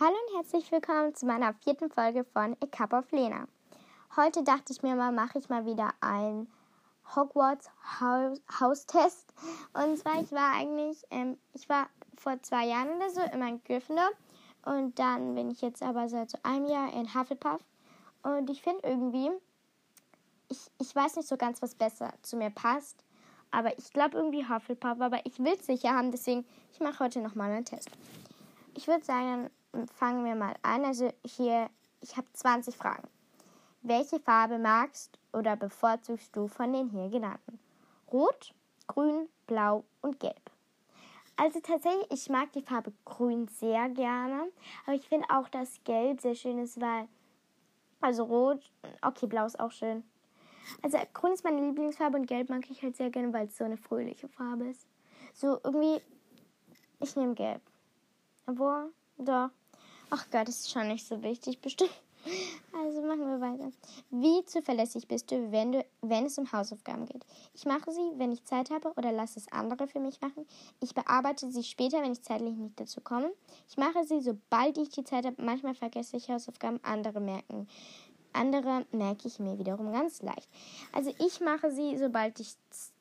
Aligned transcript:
Hallo 0.00 0.14
und 0.28 0.36
herzlich 0.36 0.70
willkommen 0.70 1.12
zu 1.16 1.26
meiner 1.26 1.52
vierten 1.54 1.90
Folge 1.90 2.22
von 2.22 2.56
A 2.62 2.66
Cup 2.66 2.92
of 2.92 3.10
Lena. 3.10 3.48
Heute 4.14 4.44
dachte 4.44 4.72
ich 4.72 4.80
mir 4.84 4.94
mal, 4.94 5.10
mache 5.10 5.40
ich 5.40 5.48
mal 5.48 5.66
wieder 5.66 5.90
ein 6.00 6.46
Hogwarts 7.16 7.68
Haustest. 7.98 9.26
Und 9.72 9.98
zwar, 9.98 10.22
ich 10.22 10.30
war 10.30 10.54
eigentlich, 10.54 11.02
ähm, 11.10 11.36
ich 11.52 11.68
war 11.68 11.88
vor 12.16 12.40
zwei 12.42 12.66
Jahren 12.66 12.90
oder 12.90 13.10
so 13.10 13.22
immer 13.22 13.48
in 13.48 13.60
Gryffindor. 13.64 14.10
Und 14.64 14.96
dann 15.00 15.34
bin 15.34 15.50
ich 15.50 15.62
jetzt 15.62 15.82
aber 15.82 16.08
seit 16.08 16.30
so 16.30 16.38
einem 16.44 16.66
Jahr 16.66 16.92
in 16.92 17.12
Hufflepuff. 17.12 17.60
Und 18.22 18.50
ich 18.50 18.62
finde 18.62 18.86
irgendwie, 18.86 19.32
ich, 20.48 20.70
ich 20.78 20.94
weiß 20.94 21.16
nicht 21.16 21.26
so 21.26 21.36
ganz, 21.36 21.60
was 21.60 21.74
besser 21.74 22.12
zu 22.22 22.36
mir 22.36 22.50
passt. 22.50 23.02
Aber 23.50 23.76
ich 23.76 23.92
glaube 23.92 24.18
irgendwie 24.18 24.48
Hufflepuff. 24.48 25.00
Aber 25.00 25.26
ich 25.26 25.40
will 25.40 25.56
es 25.58 25.66
sicher 25.66 25.90
haben, 25.90 26.12
deswegen, 26.12 26.46
ich 26.72 26.78
mache 26.78 27.00
heute 27.00 27.18
nochmal 27.18 27.50
einen 27.50 27.64
Test. 27.64 27.90
Ich 28.74 28.86
würde 28.86 29.04
sagen, 29.04 29.50
fangen 29.94 30.24
wir 30.24 30.34
mal 30.34 30.54
an. 30.62 30.84
Also 30.84 31.12
hier, 31.24 31.68
ich 32.00 32.16
habe 32.16 32.26
20 32.32 32.76
Fragen. 32.76 33.08
Welche 33.82 34.20
Farbe 34.20 34.58
magst 34.58 35.18
oder 35.32 35.56
bevorzugst 35.56 36.34
du 36.36 36.48
von 36.48 36.72
den 36.72 36.88
hier 36.88 37.08
genannten? 37.08 37.58
Rot, 38.12 38.54
grün, 38.86 39.28
blau 39.46 39.84
und 40.02 40.18
gelb. 40.20 40.50
Also 41.36 41.60
tatsächlich, 41.60 42.10
ich 42.10 42.28
mag 42.28 42.52
die 42.52 42.62
Farbe 42.62 42.92
grün 43.04 43.46
sehr 43.46 43.88
gerne, 43.90 44.50
aber 44.84 44.96
ich 44.96 45.08
finde 45.08 45.28
auch, 45.30 45.48
dass 45.48 45.82
gelb 45.84 46.20
sehr 46.20 46.34
schön 46.34 46.58
ist, 46.58 46.80
weil, 46.80 47.06
also 48.00 48.24
rot, 48.24 48.72
okay, 49.02 49.26
blau 49.26 49.46
ist 49.46 49.60
auch 49.60 49.70
schön. 49.70 50.02
Also 50.82 50.98
grün 51.14 51.32
ist 51.32 51.44
meine 51.44 51.60
Lieblingsfarbe 51.60 52.18
und 52.18 52.26
gelb 52.26 52.48
mag 52.50 52.68
ich 52.68 52.82
halt 52.82 52.96
sehr 52.96 53.10
gerne, 53.10 53.32
weil 53.32 53.46
es 53.46 53.56
so 53.56 53.64
eine 53.64 53.76
fröhliche 53.76 54.28
Farbe 54.28 54.66
ist. 54.66 54.88
So 55.32 55.60
irgendwie, 55.62 56.02
ich 56.98 57.14
nehme 57.14 57.34
gelb. 57.34 57.62
Obwohl, 58.46 58.92
doch, 59.18 59.50
Ach 60.10 60.26
Gott, 60.30 60.48
das 60.48 60.60
ist 60.60 60.70
schon 60.70 60.88
nicht 60.88 61.06
so 61.06 61.22
wichtig, 61.22 61.60
bestimmt. 61.62 61.90
Also 62.72 63.00
machen 63.02 63.20
wir 63.20 63.40
weiter. 63.40 63.72
Wie 64.10 64.44
zuverlässig 64.44 65.08
bist 65.08 65.30
du, 65.30 65.50
wenn, 65.50 65.72
du, 65.72 65.84
wenn 66.02 66.26
es 66.26 66.38
um 66.38 66.50
Hausaufgaben 66.52 67.06
geht? 67.06 67.24
Ich 67.54 67.64
mache 67.64 67.90
sie, 67.90 68.12
wenn 68.16 68.32
ich 68.32 68.44
Zeit 68.44 68.70
habe 68.70 68.92
oder 68.96 69.12
lasse 69.12 69.38
es 69.38 69.50
andere 69.50 69.86
für 69.86 70.00
mich 70.00 70.20
machen. 70.20 70.46
Ich 70.80 70.94
bearbeite 70.94 71.50
sie 71.50 71.62
später, 71.62 72.02
wenn 72.02 72.12
ich 72.12 72.22
zeitlich 72.22 72.54
nicht 72.54 72.78
dazu 72.78 73.00
komme. 73.00 73.32
Ich 73.68 73.76
mache 73.76 74.04
sie, 74.04 74.20
sobald 74.20 74.78
ich 74.78 74.90
die 74.90 75.04
Zeit 75.04 75.26
habe. 75.26 75.42
Manchmal 75.42 75.74
vergesse 75.74 76.16
ich 76.16 76.28
Hausaufgaben, 76.28 76.80
andere 76.82 77.20
merken. 77.20 77.68
Andere 78.32 78.86
merke 78.92 79.28
ich 79.28 79.38
mir 79.38 79.58
wiederum 79.58 79.92
ganz 79.92 80.22
leicht. 80.22 80.48
Also 80.92 81.14
ich 81.18 81.40
mache 81.40 81.70
sie, 81.70 81.96
sobald 81.96 82.38
ich 82.40 82.54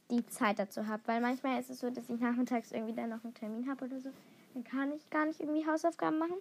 die 0.10 0.26
Zeit 0.28 0.60
dazu 0.60 0.88
habe, 0.88 1.04
weil 1.06 1.22
manchmal 1.22 1.60
ist 1.60 1.70
es 1.70 1.80
so, 1.80 1.90
dass 1.90 2.10
ich 2.10 2.20
nachmittags 2.20 2.72
irgendwie 2.72 2.94
dann 2.94 3.10
noch 3.10 3.24
einen 3.24 3.34
Termin 3.34 3.70
habe 3.70 3.86
oder 3.86 4.00
so. 4.00 4.10
Dann 4.58 4.64
kann 4.64 4.92
ich 4.92 5.08
gar 5.12 5.26
nicht 5.26 5.40
irgendwie 5.40 5.68
Hausaufgaben 5.68 6.18
machen. 6.18 6.38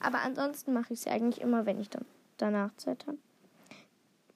Aber 0.00 0.22
ansonsten 0.22 0.72
mache 0.72 0.94
ich 0.94 1.00
sie 1.00 1.10
eigentlich 1.10 1.42
immer, 1.42 1.66
wenn 1.66 1.78
ich 1.78 1.90
dann 1.90 2.06
danach 2.38 2.74
Zeit 2.76 3.06
habe. 3.06 3.18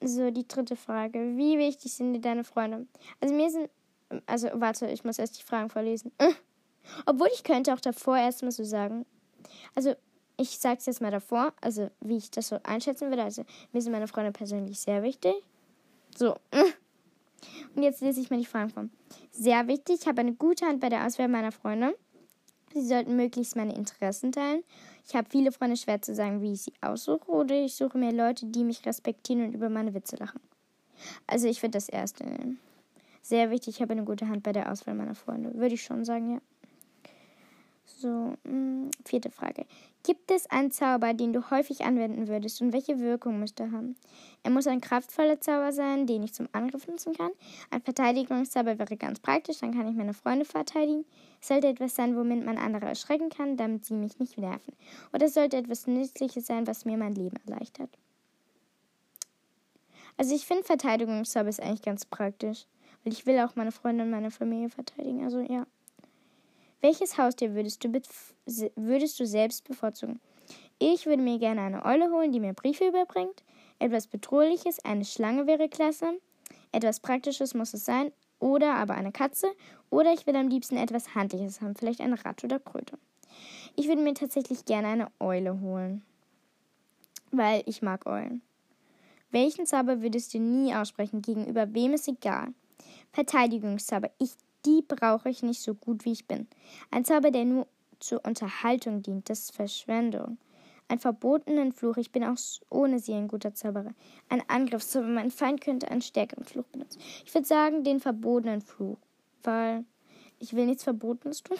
So, 0.01 0.29
die 0.29 0.47
dritte 0.47 0.75
Frage. 0.75 1.35
Wie 1.35 1.57
wichtig 1.57 1.93
sind 1.93 2.13
dir 2.13 2.21
deine 2.21 2.43
Freunde? 2.43 2.85
Also 3.19 3.33
mir 3.33 3.49
sind. 3.49 3.69
Also, 4.27 4.49
warte, 4.53 4.85
ich 4.87 5.03
muss 5.03 5.17
erst 5.17 5.39
die 5.39 5.43
Fragen 5.43 5.71
vorlesen. 5.71 6.11
Obwohl 7.07 7.29
ich 7.33 7.43
könnte 7.43 7.73
auch 7.73 7.79
davor 7.79 8.17
erstmal 8.17 8.51
so 8.51 8.63
sagen. 8.63 9.05
Also, 9.73 9.95
ich 10.37 10.59
sage 10.59 10.77
es 10.77 10.85
jetzt 10.85 11.01
mal 11.01 11.09
davor, 11.09 11.53
also 11.61 11.89
wie 12.01 12.17
ich 12.17 12.29
das 12.29 12.49
so 12.49 12.59
einschätzen 12.61 13.09
würde. 13.09 13.23
Also, 13.23 13.45
mir 13.71 13.81
sind 13.81 13.93
meine 13.93 14.07
Freunde 14.07 14.31
persönlich 14.31 14.79
sehr 14.79 15.01
wichtig. 15.01 15.33
So. 16.15 16.35
Und 17.75 17.81
jetzt 17.81 18.01
lese 18.01 18.21
ich 18.21 18.29
mal 18.29 18.37
die 18.37 18.45
Fragen 18.45 18.69
vor. 18.69 18.89
Sehr 19.31 19.67
wichtig, 19.67 20.01
ich 20.01 20.07
habe 20.07 20.21
eine 20.21 20.33
gute 20.33 20.67
Hand 20.67 20.81
bei 20.81 20.89
der 20.89 21.07
Auswahl 21.07 21.27
meiner 21.27 21.51
Freunde. 21.51 21.95
Sie 22.73 22.85
sollten 22.85 23.15
möglichst 23.15 23.55
meine 23.55 23.75
Interessen 23.75 24.31
teilen. 24.31 24.63
Ich 25.07 25.15
habe 25.15 25.29
viele 25.29 25.51
Freunde, 25.51 25.77
schwer 25.77 26.01
zu 26.01 26.15
sagen, 26.15 26.41
wie 26.41 26.53
ich 26.53 26.63
sie 26.63 26.73
aussuche, 26.81 27.29
oder 27.29 27.55
ich 27.55 27.75
suche 27.75 27.97
mir 27.97 28.11
Leute, 28.11 28.47
die 28.47 28.63
mich 28.63 28.85
respektieren 28.85 29.45
und 29.45 29.53
über 29.53 29.69
meine 29.69 29.93
Witze 29.93 30.15
lachen. 30.15 30.41
Also 31.27 31.47
ich 31.47 31.61
würde 31.61 31.71
das 31.71 31.89
erste 31.89 32.25
nehmen. 32.25 32.59
Sehr 33.21 33.51
wichtig, 33.51 33.75
ich 33.75 33.81
habe 33.81 33.93
eine 33.93 34.03
gute 34.03 34.27
Hand 34.27 34.43
bei 34.43 34.51
der 34.51 34.71
Auswahl 34.71 34.95
meiner 34.95 35.15
Freunde. 35.15 35.53
Würde 35.53 35.75
ich 35.75 35.83
schon 35.83 36.03
sagen, 36.03 36.35
ja. 36.35 36.41
So, 37.85 38.07
mh, 38.07 38.35
hm, 38.43 38.91
vierte 39.05 39.29
Frage. 39.29 39.65
Gibt 40.03 40.31
es 40.31 40.49
einen 40.51 40.71
Zauber, 40.71 41.13
den 41.13 41.31
du 41.31 41.49
häufig 41.49 41.85
anwenden 41.85 42.27
würdest 42.27 42.61
und 42.61 42.73
welche 42.73 42.99
Wirkung 42.99 43.39
müsste 43.39 43.63
er 43.63 43.71
haben? 43.71 43.95
Er 44.43 44.51
muss 44.51 44.67
ein 44.67 44.81
kraftvoller 44.81 45.39
Zauber 45.39 45.71
sein, 45.71 46.05
den 46.05 46.23
ich 46.23 46.33
zum 46.33 46.49
Angriff 46.51 46.87
nutzen 46.87 47.13
kann. 47.13 47.31
Ein 47.71 47.81
Verteidigungszauber 47.81 48.77
wäre 48.79 48.97
ganz 48.97 49.21
praktisch, 49.21 49.59
dann 49.59 49.73
kann 49.73 49.87
ich 49.87 49.95
meine 49.95 50.13
Freunde 50.13 50.43
verteidigen. 50.43 51.05
Es 51.39 51.47
sollte 51.47 51.67
etwas 51.67 51.95
sein, 51.95 52.17
womit 52.17 52.45
man 52.45 52.57
andere 52.57 52.87
erschrecken 52.87 53.29
kann, 53.29 53.55
damit 53.55 53.85
sie 53.85 53.93
mich 53.93 54.19
nicht 54.19 54.37
nerven. 54.37 54.73
Oder 55.13 55.27
es 55.27 55.33
sollte 55.33 55.55
etwas 55.55 55.87
Nützliches 55.87 56.47
sein, 56.47 56.67
was 56.67 56.83
mir 56.83 56.97
mein 56.97 57.15
Leben 57.15 57.37
erleichtert. 57.47 57.97
Also 60.17 60.35
ich 60.35 60.45
finde 60.45 60.63
Verteidigungszauber 60.63 61.49
ist 61.49 61.61
eigentlich 61.61 61.81
ganz 61.81 62.05
praktisch, 62.05 62.65
weil 63.03 63.13
ich 63.13 63.25
will 63.25 63.39
auch 63.39 63.55
meine 63.55 63.71
Freunde 63.71 64.03
und 64.03 64.11
meine 64.11 64.31
Familie 64.31 64.69
verteidigen. 64.69 65.23
Also 65.23 65.39
ja. 65.39 65.65
Welches 66.83 67.17
Haustier 67.17 67.55
würdest 67.55 67.81
du, 67.85 67.93
würdest 68.75 69.17
du 69.17 69.25
selbst 69.25 69.63
bevorzugen? 69.63 70.19
Ich 70.79 71.05
würde 71.05 71.23
mir 71.23 71.39
gerne 71.39 71.61
eine 71.61 71.85
Eule 71.85 72.11
holen, 72.11 72.33
die 72.33 72.41
mir 72.41 72.51
Briefe 72.51 72.85
überbringt. 72.85 73.41
Etwas 73.79 74.07
Bedrohliches, 74.07 74.83
eine 74.83 75.05
Schlange 75.05 75.47
wäre 75.47 75.69
klasse. 75.69 76.19
Etwas 76.73 76.99
Praktisches 76.99 77.53
muss 77.53 77.73
es 77.73 77.85
sein. 77.85 78.11
Oder 78.39 78.73
aber 78.75 78.95
eine 78.95 79.13
Katze. 79.13 79.47
Oder 79.91 80.11
ich 80.11 80.27
würde 80.27 80.39
am 80.39 80.49
liebsten 80.49 80.75
etwas 80.75 81.15
Handliches 81.15 81.61
haben, 81.61 81.73
vielleicht 81.73 82.01
eine 82.01 82.23
Ratte 82.25 82.47
oder 82.47 82.59
Kröte. 82.59 82.97
Ich 83.77 83.87
würde 83.87 84.01
mir 84.01 84.13
tatsächlich 84.13 84.65
gerne 84.65 84.89
eine 84.89 85.07
Eule 85.21 85.61
holen. 85.61 86.03
Weil 87.31 87.63
ich 87.65 87.81
mag 87.81 88.05
Eulen. 88.05 88.41
Welchen 89.31 89.65
Zauber 89.65 90.01
würdest 90.01 90.33
du 90.33 90.39
nie 90.39 90.75
aussprechen? 90.75 91.21
Gegenüber 91.21 91.73
wem 91.73 91.93
ist 91.93 92.09
egal? 92.09 92.49
Verteidigungszauber. 93.13 94.11
Ich 94.19 94.31
die 94.65 94.81
brauche 94.81 95.29
ich 95.29 95.43
nicht 95.43 95.61
so 95.61 95.73
gut, 95.73 96.05
wie 96.05 96.11
ich 96.11 96.27
bin. 96.27 96.47
Ein 96.91 97.05
Zauber, 97.05 97.31
der 97.31 97.45
nur 97.45 97.67
zur 97.99 98.23
Unterhaltung 98.25 99.01
dient, 99.01 99.29
das 99.29 99.39
ist 99.39 99.55
Verschwendung. 99.55 100.37
Ein 100.89 100.99
verbotenen 100.99 101.71
Fluch, 101.71 101.97
ich 101.97 102.11
bin 102.11 102.23
auch 102.23 102.37
ohne 102.69 102.99
sie 102.99 103.13
ein 103.13 103.27
guter 103.27 103.53
Zauberer. 103.53 103.93
Ein 104.29 104.43
Angriffszauber, 104.47 105.07
mein 105.07 105.31
Feind 105.31 105.61
könnte 105.61 105.89
einen 105.89 106.01
stärkeren 106.01 106.43
Fluch 106.43 106.65
benutzen. 106.65 107.01
Ich 107.25 107.33
würde 107.33 107.47
sagen, 107.47 107.83
den 107.83 107.99
verbotenen 107.99 108.61
Fluch, 108.61 108.97
weil 109.43 109.85
ich 110.39 110.53
will 110.53 110.65
nichts 110.65 110.83
Verbotenes 110.83 111.41
tun. 111.43 111.57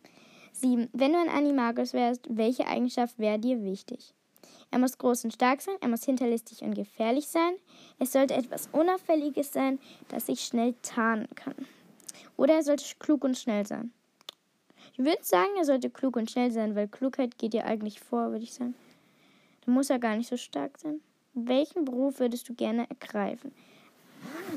7. 0.52 0.88
Wenn 0.92 1.12
du 1.12 1.18
ein 1.18 1.28
Animagus 1.28 1.94
wärst, 1.94 2.26
welche 2.28 2.66
Eigenschaft 2.66 3.18
wäre 3.18 3.38
dir 3.38 3.64
wichtig? 3.64 4.14
Er 4.70 4.78
muss 4.78 4.98
groß 4.98 5.24
und 5.24 5.32
stark 5.32 5.62
sein, 5.62 5.76
er 5.80 5.88
muss 5.88 6.04
hinterlistig 6.04 6.62
und 6.62 6.74
gefährlich 6.74 7.28
sein, 7.28 7.54
es 7.98 8.12
sollte 8.12 8.34
etwas 8.34 8.68
Unauffälliges 8.72 9.52
sein, 9.52 9.78
das 10.08 10.26
sich 10.26 10.40
schnell 10.40 10.74
tarnen 10.82 11.28
kann. 11.34 11.54
Oder 12.36 12.54
er 12.54 12.62
sollte 12.62 12.84
klug 12.98 13.24
und 13.24 13.36
schnell 13.36 13.66
sein. 13.66 13.92
Ich 14.92 15.04
würde 15.04 15.22
sagen, 15.22 15.50
er 15.58 15.64
sollte 15.64 15.90
klug 15.90 16.16
und 16.16 16.30
schnell 16.30 16.50
sein, 16.50 16.74
weil 16.74 16.88
Klugheit 16.88 17.38
geht 17.38 17.54
ja 17.54 17.64
eigentlich 17.64 18.00
vor, 18.00 18.30
würde 18.30 18.44
ich 18.44 18.54
sagen. 18.54 18.74
Da 19.64 19.72
muss 19.72 19.90
er 19.90 19.98
gar 19.98 20.16
nicht 20.16 20.28
so 20.28 20.36
stark 20.36 20.78
sein. 20.78 21.00
Welchen 21.34 21.84
Beruf 21.84 22.18
würdest 22.18 22.48
du 22.48 22.54
gerne 22.54 22.88
ergreifen? 22.88 23.52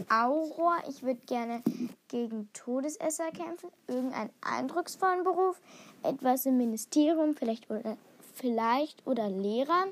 Auror, 0.10 0.78
ich 0.88 1.04
würde 1.04 1.20
gerne 1.26 1.62
gegen 2.08 2.50
Todesesser 2.54 3.32
kämpfen. 3.32 3.70
Irgendeinen 3.88 4.30
eindrucksvollen 4.42 5.24
Beruf. 5.24 5.60
Etwas 6.04 6.46
im 6.46 6.58
Ministerium, 6.58 7.36
vielleicht 7.36 7.70
oder, 7.70 7.98
vielleicht 8.34 9.06
oder 9.06 9.30
Lehrer. 9.30 9.88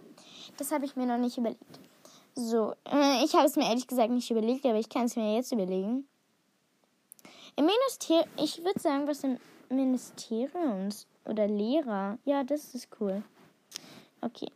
Das 0.57 0.71
habe 0.71 0.85
ich 0.85 0.95
mir 0.95 1.05
noch 1.05 1.17
nicht 1.17 1.37
überlegt. 1.37 1.79
So, 2.35 2.73
äh, 2.85 3.25
ich 3.25 3.33
habe 3.33 3.47
es 3.47 3.55
mir 3.55 3.67
ehrlich 3.67 3.87
gesagt 3.87 4.11
nicht 4.11 4.29
überlegt, 4.29 4.65
aber 4.65 4.77
ich 4.77 4.89
kann 4.89 5.05
es 5.05 5.15
mir 5.15 5.35
jetzt 5.35 5.51
überlegen. 5.51 6.07
Im 7.57 7.65
Ministerium, 7.65 8.29
ich 8.37 8.63
würde 8.63 8.79
sagen, 8.79 9.07
was 9.07 9.23
im 9.23 9.39
Ministerium 9.69 10.89
oder 11.25 11.47
Lehrer. 11.47 12.19
Ja, 12.23 12.43
das 12.43 12.75
ist 12.75 12.87
cool. 12.99 13.23
Okay. 14.21 14.51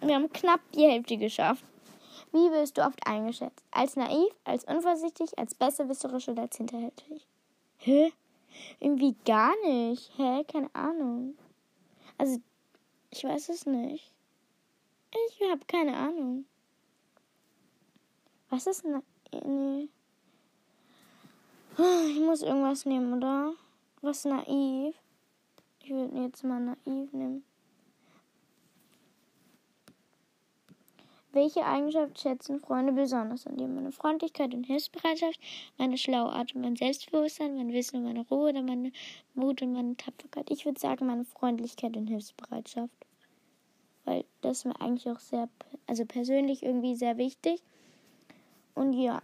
Wir 0.00 0.14
haben 0.14 0.32
knapp 0.32 0.60
die 0.72 0.84
Hälfte 0.84 1.18
geschafft. 1.18 1.64
Wie 2.32 2.50
wirst 2.50 2.78
du 2.78 2.86
oft 2.86 3.06
eingeschätzt? 3.06 3.62
Als 3.70 3.96
naiv, 3.96 4.34
als 4.44 4.64
unvorsichtig, 4.64 5.38
als 5.38 5.54
besserwisserisch 5.54 6.28
oder 6.28 6.42
als 6.42 6.56
hinterhältig? 6.56 7.26
Hä? 7.76 8.12
Irgendwie 8.80 9.14
gar 9.26 9.54
nicht. 9.64 10.10
Hä? 10.16 10.42
Keine 10.44 10.74
Ahnung. 10.74 11.36
Also, 12.16 12.40
ich 13.10 13.22
weiß 13.22 13.50
es 13.50 13.66
nicht. 13.66 14.10
Ich 15.28 15.50
habe 15.50 15.64
keine 15.66 15.94
Ahnung. 15.94 16.46
Was 18.48 18.66
ist 18.66 18.84
na 18.84 19.02
nee. 19.44 19.88
Ich 21.78 22.20
muss 22.20 22.42
irgendwas 22.42 22.86
nehmen, 22.86 23.12
oder? 23.12 23.52
Was 24.00 24.24
naiv? 24.24 24.94
Ich 25.82 25.90
würde 25.90 26.22
jetzt 26.22 26.42
mal 26.42 26.58
naiv 26.60 27.12
nehmen. 27.12 27.44
Welche 31.32 31.66
Eigenschaft 31.66 32.18
schätzen 32.18 32.60
Freunde 32.60 32.92
besonders 32.94 33.46
an 33.46 33.58
dir? 33.58 33.68
Meine 33.68 33.92
Freundlichkeit 33.92 34.54
und 34.54 34.64
Hilfsbereitschaft, 34.64 35.38
meine 35.76 35.98
schlaue 35.98 36.32
Art 36.32 36.54
und 36.54 36.62
mein 36.62 36.76
Selbstbewusstsein, 36.76 37.56
mein 37.56 37.74
Wissen 37.74 37.96
und 37.98 38.04
meine 38.04 38.26
Ruhe 38.26 38.48
oder 38.48 38.62
meine 38.62 38.90
Mut 39.34 39.60
und 39.60 39.74
meine 39.74 39.94
Tapferkeit? 39.98 40.50
Ich 40.50 40.64
würde 40.64 40.80
sagen, 40.80 41.06
meine 41.06 41.26
Freundlichkeit 41.26 41.94
und 41.94 42.06
Hilfsbereitschaft. 42.06 42.94
weil 44.06 44.24
das 44.40 44.58
ist 44.58 44.64
mir 44.64 44.80
eigentlich 44.80 45.10
auch 45.10 45.20
sehr, 45.20 45.50
also 45.86 46.06
persönlich 46.06 46.62
irgendwie 46.62 46.94
sehr 46.94 47.18
wichtig. 47.18 47.60
Und 48.74 48.94
ja. 48.94 49.20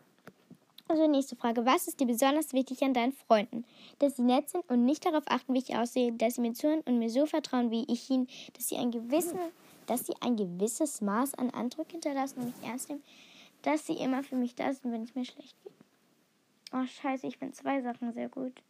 Also 0.92 1.06
nächste 1.06 1.36
Frage. 1.36 1.64
Was 1.64 1.88
ist 1.88 2.00
dir 2.00 2.06
besonders 2.06 2.52
wichtig 2.52 2.82
an 2.82 2.92
deinen 2.92 3.14
Freunden? 3.14 3.64
Dass 3.98 4.16
sie 4.16 4.22
nett 4.22 4.50
sind 4.50 4.68
und 4.68 4.84
nicht 4.84 5.06
darauf 5.06 5.22
achten, 5.26 5.54
wie 5.54 5.58
ich 5.60 5.74
aussehe, 5.74 6.12
dass 6.12 6.34
sie 6.34 6.42
mir 6.42 6.52
zuhören 6.52 6.82
und 6.82 6.98
mir 6.98 7.08
so 7.08 7.24
vertrauen 7.24 7.70
wie 7.70 7.90
ich 7.90 8.10
ihnen, 8.10 8.28
dass 8.52 8.68
sie 8.68 8.76
ein 8.76 8.90
gewissen, 8.90 9.38
dass 9.86 10.04
sie 10.04 10.12
ein 10.20 10.36
gewisses 10.36 11.00
Maß 11.00 11.32
an 11.36 11.48
Eindruck 11.48 11.90
hinterlassen 11.90 12.40
und 12.40 12.46
mich 12.48 12.68
ernst 12.68 12.90
nehmen, 12.90 13.02
dass 13.62 13.86
sie 13.86 13.94
immer 13.94 14.22
für 14.22 14.36
mich 14.36 14.54
da 14.54 14.70
sind, 14.70 14.92
wenn 14.92 15.04
es 15.04 15.14
mir 15.14 15.24
schlecht 15.24 15.56
geht. 15.64 15.72
Oh 16.74 16.84
scheiße, 16.84 17.26
ich 17.26 17.38
finde 17.38 17.54
zwei 17.54 17.80
Sachen 17.80 18.12
sehr 18.12 18.28
gut. 18.28 18.62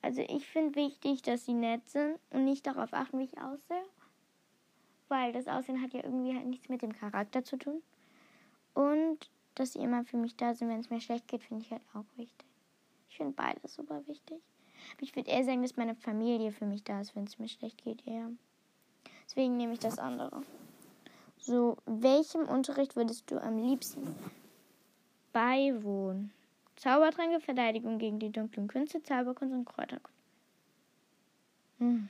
Also 0.00 0.22
ich 0.22 0.46
finde 0.46 0.76
wichtig, 0.76 1.20
dass 1.20 1.44
sie 1.44 1.52
nett 1.52 1.86
sind 1.90 2.18
und 2.30 2.46
nicht 2.46 2.66
darauf 2.66 2.94
achten, 2.94 3.18
wie 3.18 3.24
ich 3.24 3.36
aussehe. 3.36 3.84
Weil 5.08 5.32
das 5.32 5.46
Aussehen 5.46 5.82
hat 5.82 5.92
ja 5.92 6.02
irgendwie 6.04 6.34
halt 6.34 6.46
nichts 6.46 6.70
mit 6.70 6.80
dem 6.80 6.94
Charakter 6.94 7.44
zu 7.44 7.58
tun. 7.58 7.82
Und 8.72 9.28
dass 9.60 9.74
sie 9.74 9.80
immer 9.80 10.04
für 10.04 10.16
mich 10.16 10.36
da 10.36 10.54
sind, 10.54 10.70
wenn 10.70 10.80
es 10.80 10.88
mir 10.88 11.00
schlecht 11.00 11.28
geht, 11.28 11.42
finde 11.42 11.64
ich 11.64 11.70
halt 11.70 11.82
auch 11.92 12.06
wichtig. 12.16 12.48
Ich 13.10 13.16
finde 13.18 13.32
beides 13.32 13.74
super 13.74 14.06
wichtig. 14.06 14.38
Aber 14.94 15.02
ich 15.02 15.14
würde 15.14 15.30
eher 15.30 15.44
sagen, 15.44 15.60
dass 15.60 15.76
meine 15.76 15.94
Familie 15.94 16.50
für 16.50 16.64
mich 16.64 16.82
da 16.82 17.00
ist, 17.02 17.14
wenn 17.14 17.24
es 17.24 17.38
mir 17.38 17.48
schlecht 17.48 17.84
geht, 17.84 18.06
eher. 18.06 18.30
Deswegen 19.26 19.58
nehme 19.58 19.74
ich 19.74 19.78
das 19.78 19.98
andere. 19.98 20.42
So, 21.36 21.76
welchem 21.84 22.48
Unterricht 22.48 22.96
würdest 22.96 23.30
du 23.30 23.38
am 23.38 23.58
liebsten 23.58 24.14
beiwohnen? 25.32 26.32
Zaubertränke, 26.76 27.40
Verteidigung 27.40 27.98
gegen 27.98 28.18
die 28.18 28.32
dunklen 28.32 28.66
Künste, 28.66 29.02
Zauberkunst 29.02 29.54
und 29.54 29.66
Kräuterkunst. 29.66 30.18
Hm. 31.78 32.08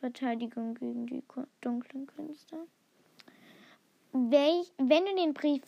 Verteidigung 0.00 0.74
gegen 0.74 1.06
die 1.06 1.22
dunklen 1.60 2.08
Künste. 2.08 2.66
Welch, 4.18 4.72
wenn 4.78 5.04
du 5.04 5.14
den 5.14 5.34
Brief 5.34 5.62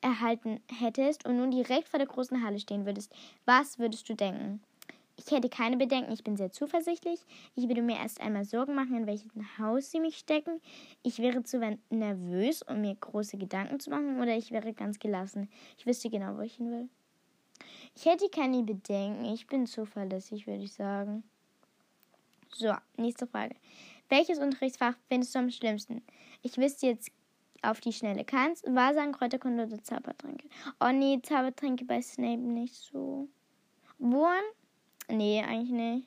erhalten 0.00 0.60
hättest 0.72 1.24
und 1.24 1.36
nun 1.36 1.52
direkt 1.52 1.88
vor 1.88 1.98
der 1.98 2.08
großen 2.08 2.42
Halle 2.42 2.58
stehen 2.58 2.84
würdest, 2.84 3.14
was 3.44 3.78
würdest 3.78 4.08
du 4.08 4.14
denken? 4.14 4.60
Ich 5.16 5.30
hätte 5.30 5.48
keine 5.48 5.76
Bedenken, 5.76 6.10
ich 6.10 6.24
bin 6.24 6.36
sehr 6.36 6.50
zuversichtlich. 6.50 7.20
Ich 7.54 7.68
würde 7.68 7.82
mir 7.82 7.98
erst 7.98 8.20
einmal 8.20 8.44
Sorgen 8.44 8.74
machen, 8.74 8.96
in 8.96 9.06
welches 9.06 9.28
Haus 9.56 9.90
sie 9.90 10.00
mich 10.00 10.16
stecken. 10.16 10.60
Ich 11.04 11.20
wäre 11.20 11.44
zu 11.44 11.60
nervös, 11.90 12.62
um 12.62 12.80
mir 12.80 12.96
große 12.96 13.36
Gedanken 13.36 13.78
zu 13.78 13.90
machen, 13.90 14.20
oder 14.20 14.36
ich 14.36 14.50
wäre 14.50 14.72
ganz 14.72 14.98
gelassen. 14.98 15.48
Ich 15.78 15.86
wüsste 15.86 16.10
genau, 16.10 16.38
wo 16.38 16.40
ich 16.40 16.56
hin 16.56 16.72
will. 16.72 16.88
Ich 17.94 18.04
hätte 18.06 18.28
keine 18.30 18.64
Bedenken, 18.64 19.26
ich 19.26 19.46
bin 19.46 19.66
zuverlässig, 19.66 20.46
würde 20.48 20.64
ich 20.64 20.72
sagen. 20.72 21.22
So, 22.52 22.74
nächste 22.96 23.28
Frage. 23.28 23.54
Welches 24.08 24.40
Unterrichtsfach 24.40 24.96
findest 25.08 25.34
du 25.36 25.38
am 25.38 25.50
schlimmsten? 25.50 26.02
Ich 26.42 26.56
wüsste 26.56 26.86
jetzt 26.86 27.12
auf 27.62 27.80
die 27.80 27.92
Schnelle 27.92 28.24
kannst. 28.24 28.64
Wahrsagen, 28.66 29.12
Kräuterkunde 29.12 29.64
oder 29.64 29.82
Zaubertränke. 29.82 30.48
Oh 30.80 30.92
nee, 30.92 31.20
Zaubertränke 31.22 31.84
bei 31.84 32.00
Snape 32.00 32.40
nicht 32.40 32.74
so. 32.74 33.28
Wurm 33.98 34.44
Nee, 35.10 35.42
eigentlich 35.42 35.70
nicht. 35.70 36.06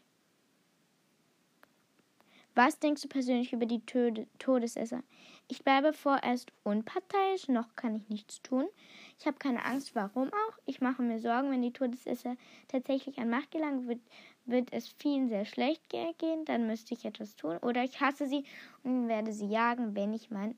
Was 2.55 2.79
denkst 2.79 3.01
du 3.01 3.07
persönlich 3.09 3.51
über 3.51 3.65
die 3.65 3.85
Tode 3.85 4.27
Todesesser? 4.39 5.03
Ich 5.50 5.63
bleibe 5.63 5.91
vorerst 5.91 6.53
unparteiisch, 6.63 7.50
noch 7.50 7.75
kann 7.75 7.95
ich 7.95 8.07
nichts 8.07 8.41
tun. 8.44 8.65
Ich 9.19 9.25
habe 9.25 9.38
keine 9.38 9.65
Angst, 9.65 9.94
warum 9.95 10.29
auch. 10.29 10.57
Ich 10.65 10.79
mache 10.79 11.01
mir 11.01 11.19
Sorgen, 11.19 11.51
wenn 11.51 11.63
die 11.63 11.73
Todesesser 11.73 12.38
tatsächlich 12.69 13.17
an 13.17 13.29
Macht 13.29 13.51
gelangen, 13.51 13.88
wird, 13.88 13.99
wird 14.45 14.71
es 14.71 14.88
vielen 14.88 15.27
sehr 15.27 15.45
schlecht 15.45 15.89
gehen, 15.89 16.45
dann 16.45 16.67
müsste 16.67 16.94
ich 16.94 17.03
etwas 17.03 17.35
tun. 17.35 17.57
Oder 17.57 17.83
ich 17.83 17.99
hasse 17.99 18.27
sie 18.27 18.45
und 18.83 19.09
werde 19.09 19.33
sie 19.33 19.47
jagen, 19.47 19.95
wenn 19.95 20.13
ich, 20.13 20.29
mein, 20.29 20.56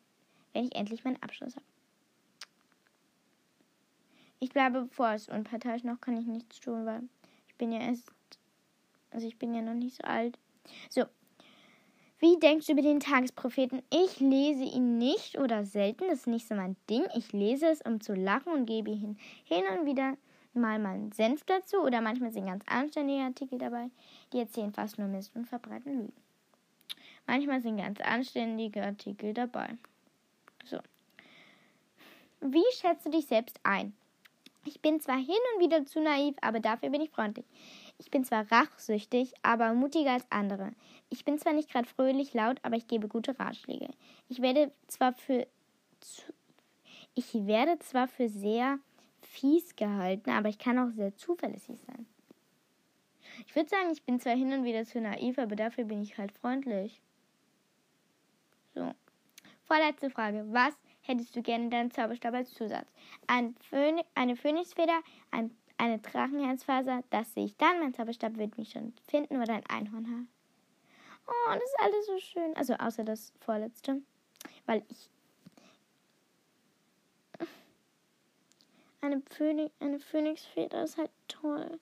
wenn 0.55 0.65
ich 0.65 0.75
endlich 0.75 1.03
meinen 1.03 1.21
Abschluss 1.21 1.55
habe. 1.55 1.65
Ich 4.39 4.49
bleibe 4.49 4.87
vorerst 4.91 5.29
unparteiisch, 5.29 5.83
noch 5.83 6.01
kann 6.01 6.17
ich 6.17 6.25
nichts 6.25 6.59
tun, 6.59 6.85
weil 6.85 7.03
ich 7.47 7.55
bin 7.55 7.71
ja 7.71 7.79
erst 7.79 8.11
also 9.15 9.27
ich 9.27 9.39
bin 9.39 9.53
ja 9.53 9.61
noch 9.61 9.73
nicht 9.73 9.95
so 9.95 10.03
alt. 10.03 10.37
So. 10.89 11.05
Wie 12.19 12.37
denkst 12.37 12.65
du 12.67 12.73
über 12.73 12.81
den 12.81 12.99
Tagespropheten? 12.99 13.81
Ich 13.89 14.19
lese 14.19 14.63
ihn 14.63 14.97
nicht 14.97 15.37
oder 15.37 15.63
selten, 15.63 16.05
das 16.09 16.19
ist 16.19 16.27
nicht 16.27 16.47
so 16.47 16.55
mein 16.55 16.75
Ding. 16.89 17.05
Ich 17.15 17.31
lese 17.31 17.67
es, 17.67 17.81
um 17.81 18.01
zu 18.01 18.13
lachen 18.13 18.51
und 18.51 18.65
gebe 18.65 18.91
hin, 18.91 19.17
hin 19.45 19.63
und 19.71 19.85
wieder 19.85 20.17
mal 20.53 20.79
meinen 20.79 21.13
Senf 21.13 21.45
dazu 21.45 21.77
oder 21.77 22.01
manchmal 22.01 22.31
sind 22.31 22.47
ganz 22.47 22.63
anständige 22.67 23.23
Artikel 23.23 23.57
dabei, 23.57 23.89
die 24.33 24.39
erzählen 24.39 24.73
fast 24.73 24.97
nur 24.97 25.07
Mist 25.07 25.33
und 25.35 25.47
verbreiten 25.47 25.93
Lügen. 25.93 26.13
Manchmal 27.25 27.61
sind 27.61 27.77
ganz 27.77 28.01
anständige 28.01 28.83
Artikel 28.83 29.33
dabei. 29.33 29.77
Wie 32.53 32.75
schätzt 32.75 33.05
du 33.05 33.09
dich 33.09 33.25
selbst 33.27 33.59
ein? 33.63 33.93
Ich 34.65 34.81
bin 34.81 34.99
zwar 34.99 35.17
hin 35.17 35.35
und 35.53 35.61
wieder 35.61 35.85
zu 35.85 36.01
naiv, 36.01 36.35
aber 36.41 36.59
dafür 36.59 36.89
bin 36.89 37.01
ich 37.01 37.11
freundlich. 37.11 37.45
Ich 37.99 38.09
bin 38.09 38.25
zwar 38.25 38.51
rachsüchtig, 38.51 39.33
aber 39.43 39.73
mutiger 39.73 40.11
als 40.11 40.25
andere. 40.31 40.71
Ich 41.09 41.23
bin 41.23 41.37
zwar 41.37 41.53
nicht 41.53 41.71
gerade 41.71 41.87
fröhlich 41.87 42.33
laut, 42.33 42.57
aber 42.63 42.75
ich 42.75 42.87
gebe 42.87 43.07
gute 43.07 43.39
Ratschläge. 43.39 43.89
Ich 44.27 44.41
werde 44.41 44.71
zwar 44.87 45.13
für 45.13 45.47
ich 47.13 47.33
werde 47.33 47.79
zwar 47.79 48.07
für 48.07 48.27
sehr 48.27 48.79
fies 49.21 49.75
gehalten, 49.75 50.29
aber 50.29 50.49
ich 50.49 50.59
kann 50.59 50.77
auch 50.77 50.91
sehr 50.91 51.15
zuverlässig 51.15 51.79
sein. 51.87 52.05
Ich 53.47 53.55
würde 53.55 53.69
sagen, 53.69 53.91
ich 53.91 54.03
bin 54.03 54.19
zwar 54.19 54.35
hin 54.35 54.53
und 54.53 54.63
wieder 54.63 54.85
zu 54.85 54.99
naiv, 54.99 55.39
aber 55.39 55.55
dafür 55.55 55.85
bin 55.85 56.01
ich 56.01 56.17
halt 56.17 56.31
freundlich. 56.31 57.01
So. 58.73 58.93
Vorletzte 59.63 60.09
Frage. 60.09 60.45
Was 60.49 60.73
hättest 61.05 61.35
du 61.35 61.41
gerne 61.41 61.65
in 61.65 61.69
deinem 61.69 61.91
Zauberstab 61.91 62.33
als 62.33 62.53
Zusatz? 62.53 62.87
Ein 63.27 63.55
Phön 63.69 64.01
eine 64.13 64.35
Phönixfeder, 64.35 65.01
ein 65.31 65.51
eine 65.77 65.99
Drachenherzfaser, 65.99 67.03
das 67.09 67.33
sehe 67.33 67.45
ich 67.45 67.57
dann. 67.57 67.79
Mein 67.79 67.93
Zauberstab 67.93 68.37
wird 68.37 68.57
mich 68.57 68.71
schon 68.71 68.93
finden 69.07 69.41
oder 69.41 69.53
ein 69.53 69.65
Einhornhaar. 69.67 70.25
Oh, 71.27 71.53
das 71.53 71.63
ist 71.63 71.79
alles 71.79 72.05
so 72.05 72.19
schön. 72.19 72.55
Also 72.55 72.75
außer 72.75 73.03
das 73.03 73.33
vorletzte. 73.39 74.01
Weil 74.65 74.83
ich. 74.89 75.09
Eine, 79.01 79.21
Phönix, 79.29 79.73
eine 79.79 79.99
Phönixfeder 79.99 80.83
ist 80.83 80.97
halt 80.97 81.11
toll. 81.27 81.79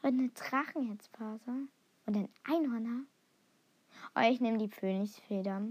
Aber 0.00 0.08
eine 0.08 0.28
Drachenherzfaser 0.28 1.66
und 2.06 2.16
ein 2.16 2.28
Einhornhaar. 2.44 3.04
Oh, 4.14 4.20
ich 4.20 4.40
nehme 4.40 4.58
die 4.58 4.68
Phönixfeder. 4.68 5.62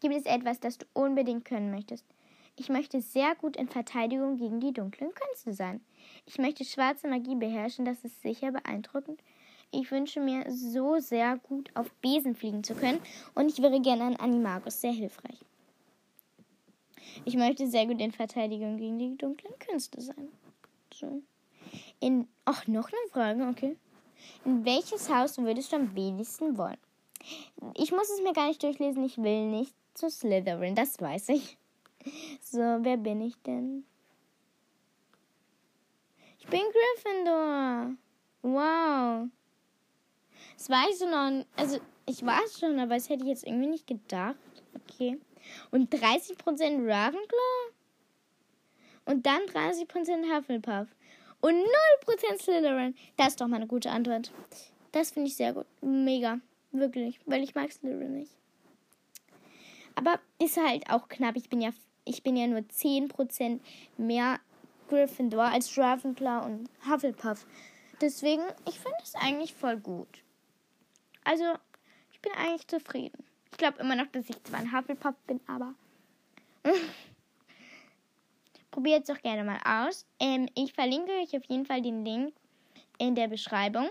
Gibt 0.00 0.14
es 0.14 0.26
etwas, 0.26 0.60
das 0.60 0.78
du 0.78 0.86
unbedingt 0.92 1.44
können 1.44 1.70
möchtest? 1.70 2.04
Ich 2.56 2.68
möchte 2.68 3.00
sehr 3.00 3.34
gut 3.34 3.56
in 3.56 3.68
Verteidigung 3.68 4.36
gegen 4.36 4.60
die 4.60 4.72
dunklen 4.72 5.12
Künste 5.12 5.52
sein. 5.52 5.80
Ich 6.26 6.38
möchte 6.38 6.64
schwarze 6.64 7.08
Magie 7.08 7.34
beherrschen, 7.34 7.84
das 7.84 8.04
ist 8.04 8.22
sicher 8.22 8.52
beeindruckend. 8.52 9.20
Ich 9.72 9.90
wünsche 9.90 10.20
mir 10.20 10.44
so 10.52 11.00
sehr 11.00 11.36
gut 11.38 11.70
auf 11.74 11.92
Besen 11.94 12.36
fliegen 12.36 12.62
zu 12.62 12.74
können 12.74 13.00
und 13.34 13.50
ich 13.50 13.60
wäre 13.60 13.80
gerne 13.80 14.04
ein 14.04 14.20
Animagus, 14.20 14.80
sehr 14.80 14.92
hilfreich. 14.92 15.40
Ich 17.24 17.36
möchte 17.36 17.66
sehr 17.66 17.86
gut 17.86 18.00
in 18.00 18.12
Verteidigung 18.12 18.76
gegen 18.76 18.98
die 18.98 19.16
dunklen 19.16 19.58
Künste 19.58 20.00
sein. 20.00 20.28
So. 20.92 21.22
In, 21.98 22.28
ach, 22.44 22.66
noch 22.68 22.88
eine 22.88 23.10
Frage, 23.10 23.48
okay. 23.48 23.76
In 24.44 24.64
welches 24.64 25.10
Haus 25.12 25.38
würdest 25.38 25.72
du 25.72 25.76
am 25.76 25.94
wenigsten 25.96 26.56
wollen? 26.56 26.78
Ich 27.76 27.90
muss 27.90 28.10
es 28.10 28.22
mir 28.22 28.32
gar 28.32 28.48
nicht 28.48 28.62
durchlesen, 28.62 29.04
ich 29.04 29.18
will 29.18 29.46
nicht 29.46 29.74
zu 29.94 30.10
Slytherin, 30.10 30.74
das 30.74 31.00
weiß 31.00 31.30
ich. 31.30 31.56
So, 32.42 32.58
wer 32.58 32.96
bin 32.96 33.20
ich 33.20 33.36
denn? 33.42 33.84
Ich 36.38 36.46
bin 36.46 36.60
Gryffindor. 36.60 37.94
Wow. 38.42 39.28
Das 40.58 40.68
ich 40.68 41.00
noch. 41.00 41.44
Also, 41.56 41.78
ich 42.06 42.24
weiß 42.24 42.60
schon, 42.60 42.78
aber 42.78 42.94
das 42.94 43.08
hätte 43.08 43.22
ich 43.22 43.30
jetzt 43.30 43.46
irgendwie 43.46 43.68
nicht 43.68 43.86
gedacht. 43.86 44.36
Okay. 44.74 45.18
Und 45.70 45.92
30% 45.94 46.36
Ravenclaw? 46.86 47.72
Und 49.06 49.24
dann 49.24 49.42
30% 49.42 50.36
Hufflepuff. 50.36 50.88
Und 51.40 51.54
0% 51.54 52.42
Slytherin. 52.42 52.94
Das 53.16 53.28
ist 53.28 53.40
doch 53.40 53.48
mal 53.48 53.56
eine 53.56 53.66
gute 53.66 53.90
Antwort. 53.90 54.32
Das 54.92 55.10
finde 55.10 55.28
ich 55.28 55.36
sehr 55.36 55.52
gut. 55.52 55.66
Mega. 55.80 56.40
Wirklich. 56.72 57.20
Weil 57.26 57.42
ich 57.42 57.54
mag 57.54 57.72
Slytherin 57.72 58.18
nicht. 58.18 58.32
Aber 59.94 60.18
ist 60.38 60.56
halt 60.56 60.90
auch 60.90 61.08
knapp. 61.08 61.36
Ich 61.36 61.48
bin 61.48 61.60
ja 61.60 61.70
ich 62.04 62.22
bin 62.22 62.36
ja 62.36 62.46
nur 62.46 62.60
10% 62.60 63.60
mehr 63.96 64.38
Gryffindor 64.88 65.44
als 65.44 65.76
Ravenclaw 65.76 66.44
und 66.46 66.68
Hufflepuff. 66.88 67.46
Deswegen, 68.00 68.42
ich 68.68 68.78
finde 68.78 68.98
es 69.02 69.14
eigentlich 69.14 69.54
voll 69.54 69.78
gut. 69.78 70.22
Also, 71.24 71.44
ich 72.12 72.20
bin 72.20 72.32
eigentlich 72.32 72.66
zufrieden. 72.66 73.24
Ich 73.50 73.58
glaube 73.58 73.78
immer 73.78 73.96
noch, 73.96 74.08
dass 74.08 74.28
ich 74.28 74.42
zwar 74.44 74.60
ein 74.60 74.72
Hufflepuff 74.72 75.14
bin, 75.26 75.40
aber 75.46 75.74
probiert 78.70 79.08
es 79.08 79.14
doch 79.14 79.22
gerne 79.22 79.44
mal 79.44 79.60
aus. 79.64 80.04
Ähm, 80.20 80.48
ich 80.54 80.72
verlinke 80.72 81.12
euch 81.12 81.36
auf 81.36 81.44
jeden 81.44 81.64
Fall 81.64 81.80
den 81.80 82.04
Link 82.04 82.34
in 82.98 83.14
der 83.14 83.28
Beschreibung. 83.28 83.88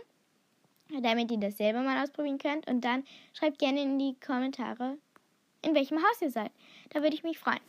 damit 1.02 1.32
ihr 1.32 1.40
das 1.40 1.58
selber 1.58 1.82
mal 1.82 2.04
ausprobieren 2.04 2.38
könnt. 2.38 2.68
Und 2.68 2.82
dann 2.82 3.04
schreibt 3.34 3.58
gerne 3.58 3.82
in 3.82 3.98
die 3.98 4.16
Kommentare, 4.20 4.98
in 5.64 5.76
welchem 5.76 5.98
Haus 5.98 6.22
ihr 6.22 6.32
seid. 6.32 6.52
Da 6.90 7.02
würde 7.02 7.16
ich 7.16 7.24
mich 7.24 7.40
freuen. 7.40 7.62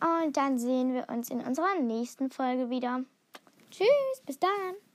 Und 0.00 0.36
dann 0.36 0.58
sehen 0.58 0.92
wir 0.94 1.08
uns 1.08 1.30
in 1.30 1.40
unserer 1.40 1.78
nächsten 1.80 2.30
Folge 2.30 2.70
wieder. 2.70 3.04
Tschüss, 3.70 4.22
bis 4.26 4.38
dann. 4.38 4.87